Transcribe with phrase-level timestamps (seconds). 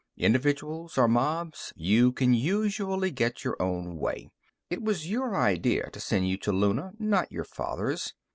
[0.17, 4.31] Individuals, or mobs, you can usually get your own way.
[4.67, 8.15] It was your idea to send you to Luna, not your father's.